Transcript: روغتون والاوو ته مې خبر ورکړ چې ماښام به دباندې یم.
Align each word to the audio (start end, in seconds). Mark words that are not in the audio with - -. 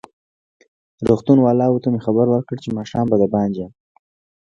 روغتون 1.07 1.37
والاوو 1.41 1.81
ته 1.83 1.87
مې 1.93 1.99
خبر 2.05 2.25
ورکړ 2.29 2.55
چې 2.63 2.75
ماښام 2.77 3.05
به 3.09 3.15
دباندې 3.23 3.59
یم. 3.61 3.71